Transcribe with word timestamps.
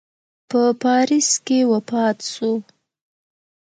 په 0.49 0.61
پاریس 0.81 1.29
کې 1.45 1.59
وفات 1.71 2.17
سو. 2.33 2.51